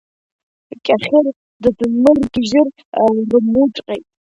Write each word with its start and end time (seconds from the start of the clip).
Кьахьыр 0.85 1.25
дыдмыргьыжьыр 1.61 2.67
рымуҵәҟьеит. 3.29 4.05